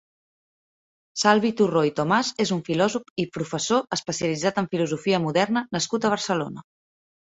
[1.23, 6.13] Salvi Turró i Tomàs és un filòsof i professor especialitzat en filosofia moderna nascut a
[6.15, 6.67] Barcelona.